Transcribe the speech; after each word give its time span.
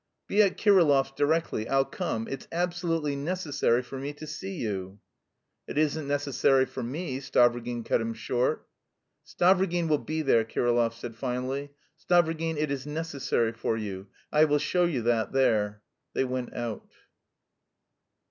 "Be 0.25 0.41
at 0.41 0.57
Kirillov's 0.57 1.11
directly, 1.11 1.69
I'll 1.69 1.85
come.... 1.85 2.27
It's 2.27 2.47
absolutely 2.51 3.15
necessary 3.15 3.83
for 3.83 3.99
me 3.99 4.13
to 4.13 4.25
see 4.25 4.53
you!..." 4.55 4.99
"It 5.67 5.77
isn't 5.77 6.07
necessary 6.07 6.65
for 6.65 6.81
me," 6.81 7.19
Stavrogin 7.19 7.85
cut 7.85 8.01
him 8.01 8.15
short. 8.15 8.67
"Stavrogin 9.23 9.87
will 9.87 9.99
be 9.99 10.23
there," 10.23 10.43
Kirillov 10.43 10.95
said 10.95 11.15
finally. 11.15 11.69
"Stavrogin, 12.03 12.57
it 12.57 12.71
is 12.71 12.87
necessary 12.87 13.51
for 13.51 13.77
you. 13.77 14.07
I 14.31 14.45
will 14.45 14.57
show 14.57 14.85
you 14.85 15.03
that 15.03 15.33
there." 15.33 15.83
They 16.15 16.23
went 16.23 16.55
out. 16.55 16.91